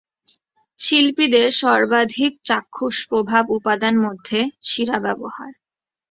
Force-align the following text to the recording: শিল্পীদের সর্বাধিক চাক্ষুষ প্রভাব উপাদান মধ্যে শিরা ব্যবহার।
শিল্পীদের 0.79 1.47
সর্বাধিক 1.61 2.31
চাক্ষুষ 2.43 2.95
প্রভাব 3.09 3.43
উপাদান 3.49 3.93
মধ্যে 3.97 4.39
শিরা 4.61 4.97
ব্যবহার। 4.99 5.51